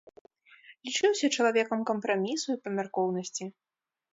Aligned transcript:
Лічыўся 0.87 1.29
чалавекам 1.35 1.79
кампрамісу 1.91 2.49
і 2.55 2.59
памяркоўнасці. 2.65 3.43